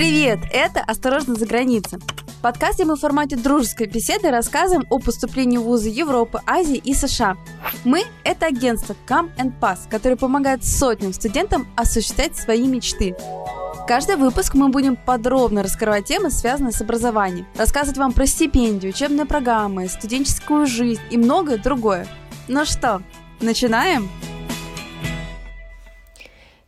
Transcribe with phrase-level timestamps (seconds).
[0.00, 0.38] Привет!
[0.50, 1.98] Это «Осторожно за границей».
[1.98, 6.94] В подкасте мы в формате дружеской беседы рассказываем о поступлении в вузы Европы, Азии и
[6.94, 7.36] США.
[7.84, 13.14] Мы– это агентство Come and Pass, которое помогает сотням студентам осуществлять свои мечты.
[13.86, 19.26] Каждый выпуск мы будем подробно раскрывать темы, связанные с образованием, рассказывать вам про стипендию, учебные
[19.26, 22.06] программы, студенческую жизнь и многое другое.
[22.48, 23.02] Ну что,
[23.42, 24.08] начинаем?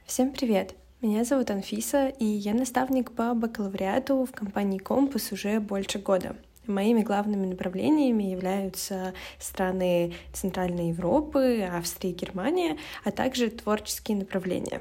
[0.04, 0.81] Всем привет!
[1.02, 6.36] Меня зовут Анфиса, и я наставник по бакалавриату в компании Компас уже больше года.
[6.68, 14.80] Моими главными направлениями являются страны Центральной Европы, Австрия и Германия, а также творческие направления.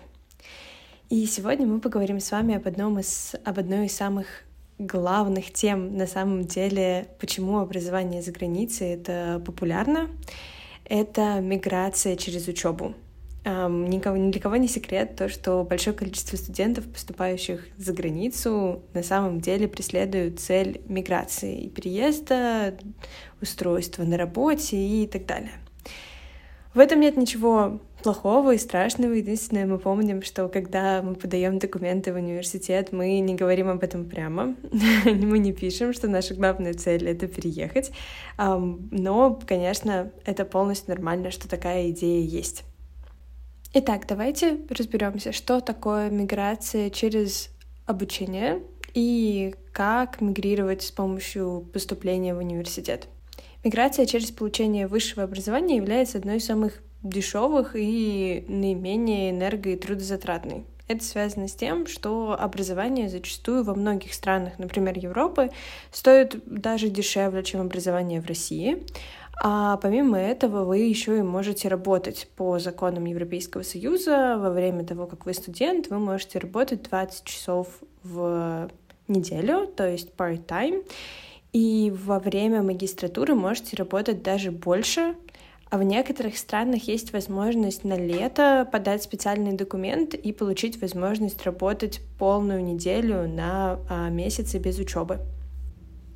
[1.09, 4.27] И сегодня мы поговорим с вами об, одном из, об одной из самых
[4.77, 10.08] главных тем на самом деле, почему образование за границей это популярно.
[10.85, 12.94] Это миграция через учебу.
[13.44, 19.02] Никого, ни для кого не секрет то, что большое количество студентов, поступающих за границу, на
[19.02, 22.78] самом деле преследуют цель миграции и переезда,
[23.42, 25.53] устройства на работе и так далее.
[26.75, 29.14] В этом нет ничего плохого и страшного.
[29.14, 34.05] Единственное, мы помним, что когда мы подаем документы в университет, мы не говорим об этом
[34.05, 34.55] прямо.
[35.05, 37.92] мы не пишем, что наша главная цель— это переехать.
[38.38, 42.64] Но, конечно, это полностью нормально, что такая идея есть.
[43.73, 47.50] Итак, давайте разберемся, что такое миграция через
[47.86, 48.61] обучение
[48.94, 53.08] и как мигрировать с помощью поступления в университет.
[53.64, 60.66] Миграция через получение высшего образования является одной из самых дешевых и наименее энерго- и трудозатратной.
[60.89, 65.49] Это связано с тем, что образование зачастую во многих странах, например, Европы,
[65.89, 68.86] стоит даже дешевле, чем образование в России.
[69.44, 74.38] А помимо этого вы еще и можете работать по законам Европейского Союза.
[74.38, 78.70] Во время того, как вы студент, вы можете работать 20 часов в
[79.08, 80.86] неделю, то есть part-time.
[81.53, 85.15] И во время магистратуры можете работать даже больше,
[85.71, 91.99] а в некоторых странах есть возможность на лето подать специальный документ и получить возможность работать
[92.20, 95.20] полную неделю на а, месяцы без учебы.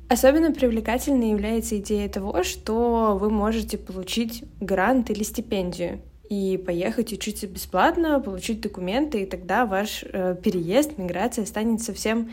[0.08, 6.00] Особенно привлекательной является идея того, что вы можете получить грант или стипендию
[6.30, 12.30] и поехать учиться бесплатно, получить документы, и тогда ваш э, переезд, миграция станет совсем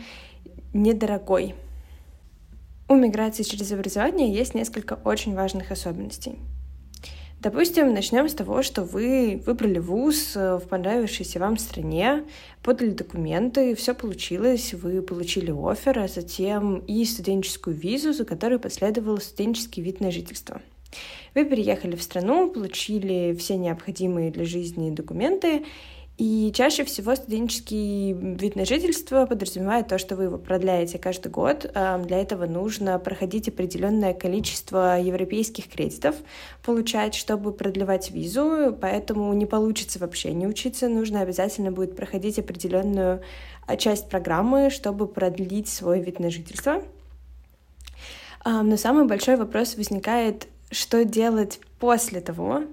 [0.72, 1.54] недорогой.
[2.88, 6.38] У миграции через образование есть несколько очень важных особенностей.
[7.44, 12.24] Допустим, начнем с того, что вы выбрали вуз э, в понравившейся вам стране,
[12.62, 19.18] подали документы, все получилось, вы получили офер, а затем и студенческую визу, за которой последовал
[19.18, 20.62] студенческий вид на жительство.
[21.34, 25.66] Вы переехали в страну, получили все необходимые для жизни документы
[26.16, 31.68] и чаще всего студенческий вид на жительство подразумевает то, что вы его продляете каждый год.
[31.72, 36.14] Для этого нужно проходить определенное количество европейских кредитов,
[36.62, 43.20] получать, чтобы продлевать визу, поэтому не получится вообще не учиться, нужно обязательно будет проходить определенную
[43.66, 46.82] а, часть программы, чтобы продлить свой вид на жительство.
[48.44, 52.64] Но самый большой вопрос возникает, что делать после того,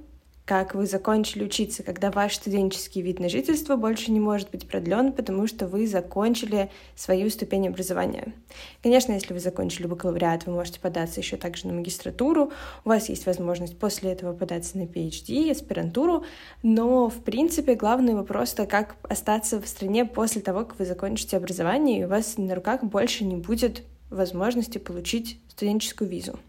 [0.46, 5.13] как вы закончили учиться, когда ваш студенческий вид на жительство больше не может быть продлен,
[5.13, 8.34] потому что вы закончили свою ступень образования.
[8.81, 12.51] Конечно, если вы закончили бакалавриат, вы можете податься еще также на магистратуру,
[12.84, 16.25] у вас есть возможность после этого податься на PhD, аспирантуру,
[16.63, 21.38] но, в принципе, главный вопрос— это как остаться в стране после того, как вы закончите
[21.38, 26.40] образование, и у вас на руках больше не будет возможности получить студенческую визу.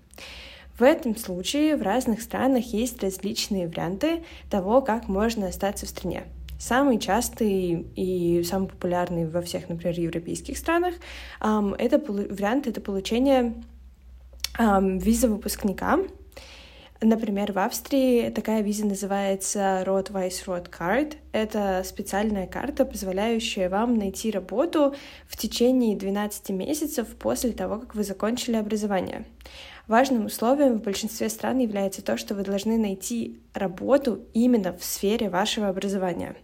[0.82, 6.24] В этом случае в разных странах есть различные варианты того, как можно остаться в стране.
[6.58, 10.94] Самый частый и самый популярный во всех, например, европейских странах
[11.38, 13.54] это вариант это получение
[14.58, 16.00] визы выпускника.
[17.00, 21.14] Например, в Австрии такая виза называется Rot-Weiss Rot Card.
[21.30, 24.96] Это специальная карта, позволяющая вам найти работу
[25.28, 29.24] в течение 12 месяцев после того, как вы закончили образование.
[29.88, 35.28] Важным условием в большинстве стран является то, что вы должны найти работу именно в сфере
[35.28, 36.36] вашего образования.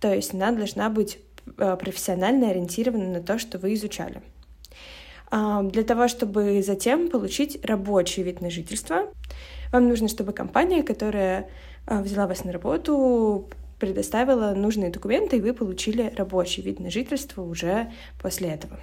[0.00, 1.18] То есть она должна быть
[1.58, 4.22] э, профессионально ориентирована на то, что вы изучали.
[5.30, 9.12] А, для того, чтобы затем получить рабочий вид на жительство,
[9.72, 11.48] вам нужно, чтобы компания, которая
[11.86, 13.48] э, взяла вас на работу,
[13.80, 17.90] предоставила нужные документы, и вы получили рабочий вид на жительство уже
[18.22, 18.78] после этого.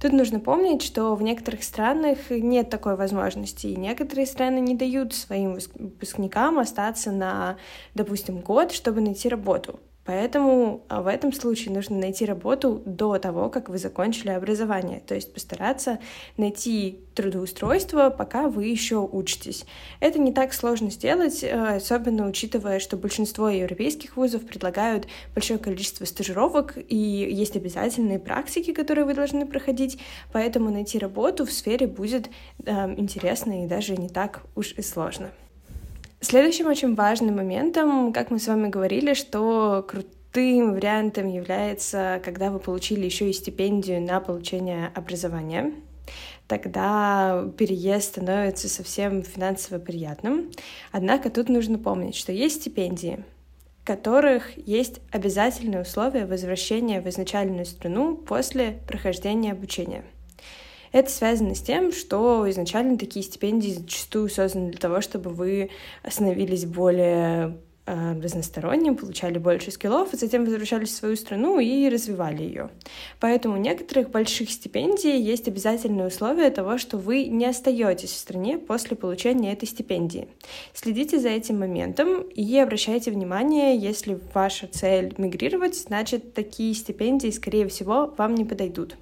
[0.00, 5.14] Тут нужно помнить, что в некоторых странах нет такой возможности, и некоторые страны не дают
[5.14, 7.56] своим выпускникам остаться на,
[7.94, 9.80] допустим, год, чтобы найти работу.
[10.10, 15.14] Поэтому а, в этом случае нужно найти работу до того, как вы закончили образование, то
[15.14, 16.00] есть постараться
[16.36, 19.64] найти трудоустройство, пока вы еще учитесь.
[20.00, 26.04] Это не так сложно сделать, э, особенно учитывая, что большинство европейских вузов предлагают большое количество
[26.06, 30.00] стажировок и есть обязательные практики, которые вы должны проходить,
[30.32, 32.30] поэтому найти работу в сфере будет
[32.66, 35.30] э, интересно и даже не так уж и сложно.
[36.22, 42.58] Следующим очень важным моментом, как мы с вами говорили, что крутым вариантом является, когда вы
[42.58, 45.72] получили еще и стипендию на получение образования.
[46.46, 50.50] Тогда переезд становится совсем финансово приятным.
[50.92, 53.24] Однако тут нужно помнить, что есть стипендии,
[53.82, 60.04] в которых есть обязательные условия возвращения в изначальную страну после прохождения обучения—
[60.92, 65.70] это связано с тем, что изначально такие стипендии зачастую созданы для того, чтобы вы
[66.08, 72.42] становились более э, разносторонним, получали больше скиллов, и затем возвращались в свою страну и развивали
[72.42, 72.70] ее.
[73.20, 78.58] Поэтому у некоторых больших стипендий есть обязательное условие того, что вы не остаетесь в стране
[78.58, 80.26] после получения этой стипендии.
[80.74, 87.68] Следите за этим моментом и обращайте внимание, если ваша цель мигрировать, значит, такие стипендии, скорее
[87.68, 88.96] всего, вам не подойдут.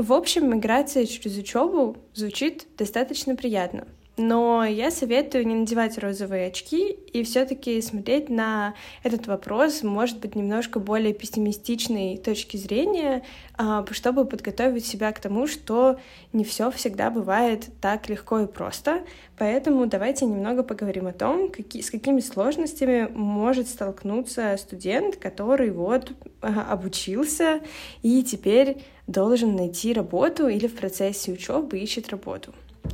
[0.00, 3.86] В общем, миграция через учебу звучит достаточно приятно.
[4.22, 10.34] Но я советую не надевать розовые очки и все-таки смотреть на этот вопрос, может быть,
[10.34, 13.22] немножко более пессимистичной точки зрения,
[13.56, 15.98] а, чтобы подготовить себя к тому, что
[16.34, 19.04] не все всегда бывает так легко и просто.
[19.38, 26.12] Поэтому давайте немного поговорим о том, какие, с какими сложностями может столкнуться студент, который вот
[26.42, 27.62] а, обучился
[28.02, 32.52] и теперь должен найти работу или в процессе учебы ищет работу.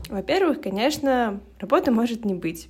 [0.09, 2.69] Во-первых, конечно, работы может не быть.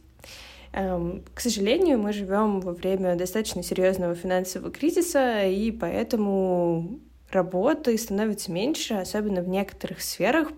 [0.73, 7.01] Эм, к сожалению, мы живем во время достаточно серьезного финансового кризиса, и поэтому
[7.31, 10.49] работы становится меньше, особенно в некоторых сферах.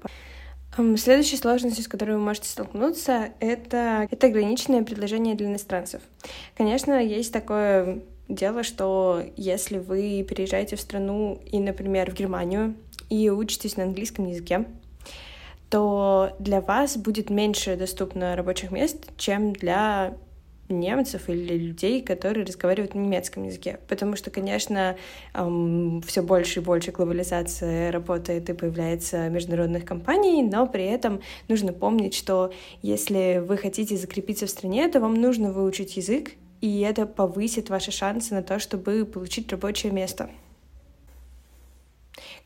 [0.77, 6.03] Эм, следующая сложность, с которой вы можете столкнуться, это, это ограниченное предложение для иностранцев.
[6.57, 12.75] Конечно, есть такое дело, что если вы переезжаете в страну и, например, в Германию,
[13.09, 14.67] и учитесь на английском языке,
[15.71, 20.15] то для вас будет меньше доступно рабочих мест, чем для
[20.69, 23.79] немцев или людей, которые разговаривают на немецком языке.
[23.89, 24.97] Потому что, конечно,
[25.35, 31.73] эм, все больше и больше глобализация работает и появляется международных компаний, но при этом нужно
[31.73, 37.07] помнить, что если вы хотите закрепиться в стране, то вам нужно выучить язык, и это
[37.07, 40.29] повысит ваши шансы на то, чтобы получить рабочее место.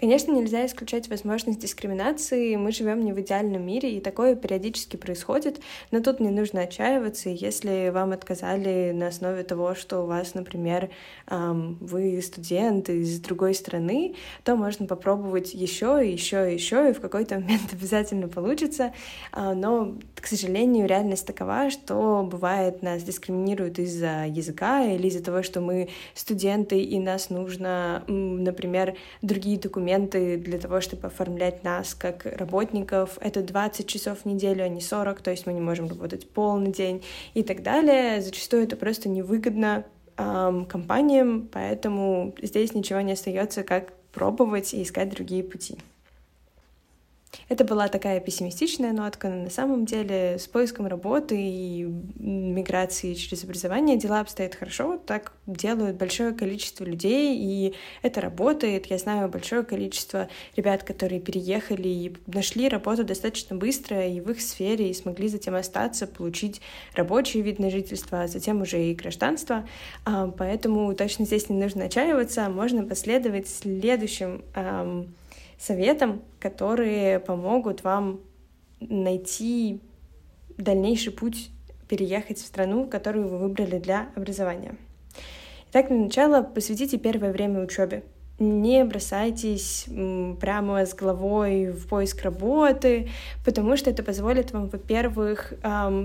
[0.02, 2.56] Конечно, нельзя исключать возможность дискриминации.
[2.56, 5.60] Мы живем не в идеальном мире, и такое периодически происходит.
[5.92, 7.28] Но тут не нужно отчаиваться.
[7.28, 10.90] Если вам отказали на основе того, что у вас, например,
[11.28, 17.72] вы студент из другой страны, то можно попробовать еще, еще, еще, и в какой-то момент
[17.72, 18.92] обязательно получится.
[19.30, 19.94] А, но,
[20.32, 26.82] сожалению, реальность такова, что бывает нас дискриминируют из-за языка или из-за того, что мы студенты,
[26.82, 33.18] и нас нужно, например, другие документы для того, чтобы оформлять нас как работников.
[33.20, 36.72] Это 20 часов в неделю, а не 40, то есть мы не можем работать полный
[36.72, 37.02] день
[37.34, 38.20] и так далее.
[38.22, 39.84] Зачастую это просто невыгодно
[40.16, 45.78] эм, компаниям, поэтому здесь ничего не остается, как пробовать и искать другие пути.
[47.48, 51.84] Это была такая пессимистичная нотка, но на самом деле с поиском работы и
[52.18, 58.86] миграцией через образование дела обстоят хорошо, так делают большое количество людей, и это работает.
[58.86, 64.40] Я знаю большое количество ребят, которые переехали и нашли работу достаточно быстро и в их
[64.40, 66.60] сфере, и смогли затем остаться, получить
[66.94, 69.66] рабочий вид на жительство, а затем уже и гражданство.
[70.04, 74.42] А, поэтому точно здесь не нужно отчаиваться, можно последовать следующим
[75.62, 78.20] советам, которые помогут вам
[78.80, 79.80] найти
[80.58, 81.50] дальнейший путь
[81.88, 84.76] переехать в страну, которую вы выбрали для образования.
[85.70, 88.02] Итак, для начала посвятите первое время учебе
[88.42, 89.86] не бросайтесь
[90.40, 93.08] прямо с головой в поиск работы,
[93.44, 95.52] потому что это позволит вам, во-первых,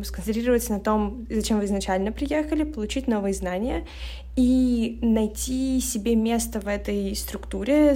[0.04, 3.86] сконцентрироваться на том, зачем вы изначально приехали, получить новые знания
[4.36, 7.96] и найти себе место в этой структуре,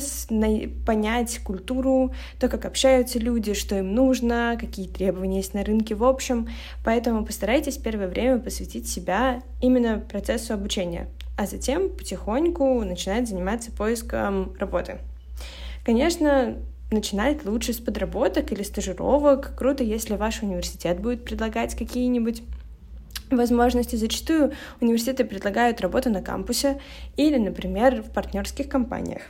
[0.85, 6.03] понять культуру, то, как общаются люди, что им нужно, какие требования есть на рынке в
[6.03, 6.47] общем.
[6.83, 11.07] Поэтому постарайтесь первое время посвятить себя именно процессу обучения
[11.41, 14.99] а затем потихоньку начинать заниматься поиском работы.
[15.83, 16.55] Конечно,
[16.91, 19.55] начинать лучше с подработок или стажировок.
[19.57, 22.43] Круто, если ваш университет будет предлагать какие-нибудь
[23.31, 23.95] возможности.
[23.95, 26.79] Зачастую университеты предлагают работу на кампусе
[27.17, 29.23] или, например, в партнерских компаниях.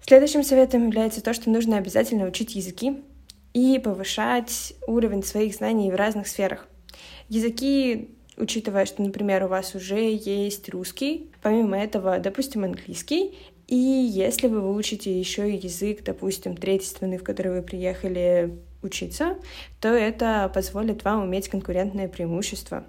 [0.00, 3.02] Следующим советом является то, что нужно обязательно учить языки
[3.52, 6.66] и повышать уровень своих знаний в разных сферах.
[7.28, 14.48] Языки, учитывая, что, например, у вас уже есть русский, помимо этого, допустим, английский, и если
[14.48, 19.38] вы выучите еще язык, допустим, третий страны, в которой вы приехали учиться,
[19.80, 22.84] то это позволит вам иметь конкурентное преимущество.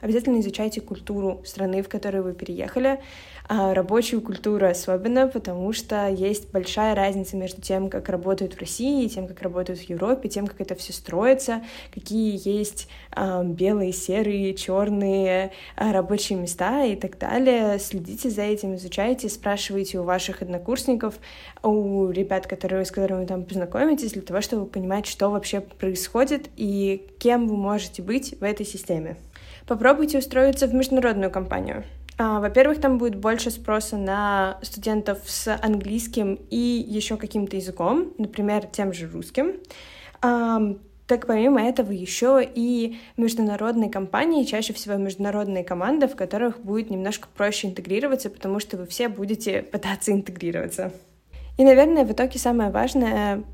[0.00, 3.00] Обязательно изучайте культуру страны, в которой вы переехали,
[3.46, 9.06] а рабочую культуру особенно, потому что есть большая разница между тем, как работают в России,
[9.08, 11.62] тем, как работают в Европе, тем, как это все строится,
[11.92, 17.78] какие есть а, белые, серые, черные а, рабочие места и так далее.
[17.78, 21.14] Следите за этим, изучайте, спрашивайте у ваших однокурсников,
[21.62, 26.48] у ребят, которые, с которыми вы там познакомитесь, для того, чтобы понимать, что вообще происходит
[26.56, 29.16] и кем вы можете быть в этой системе.
[29.66, 31.84] Попробуйте устроиться в международную компанию.
[32.16, 38.66] А, во-первых, там будет больше спроса на студентов с английским и еще каким-то языком, например,
[38.66, 39.54] тем же русским.
[41.06, 47.28] Так помимо этого еще и международные компании, чаще всего международные команды, в которых будет немножко
[47.36, 50.92] проще интегрироваться, потому что вы все будете пытаться интегрироваться.
[51.58, 53.44] И, наверное, в итоге самое важное а,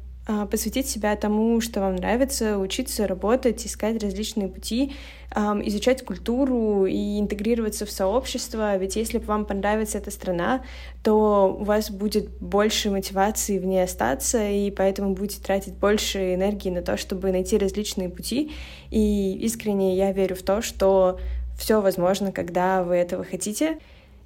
[0.50, 4.92] посвятить себя тому, что вам нравится, учиться работать, искать различные пути,
[5.32, 8.76] изучать культуру и интегрироваться в сообщество.
[8.76, 10.62] Ведь если вам понравится эта страна,
[11.02, 16.70] то у вас будет больше мотивации в ней остаться, и поэтому будете тратить больше энергии
[16.70, 18.52] на то, чтобы найти различные пути.
[18.90, 21.18] И искренне я верю в то, что
[21.58, 23.78] все возможно, когда вы этого хотите.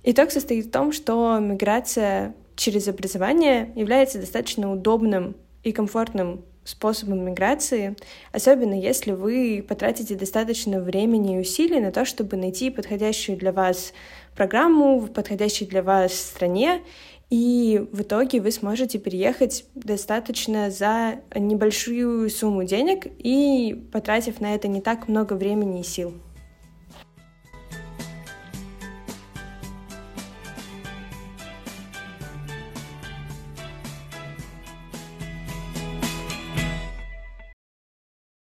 [0.04, 5.34] Итог состоит в том, что миграция через образование является достаточно удобным
[5.64, 7.94] и комфортным способом миграции,
[8.32, 13.92] особенно если вы потратите достаточно времени и усилий на то, чтобы найти подходящую для вас
[14.34, 16.80] программу в подходящей для вас стране,
[17.30, 24.68] и в итоге вы сможете переехать достаточно за небольшую сумму денег и потратив на это
[24.68, 26.14] не так много времени и сил.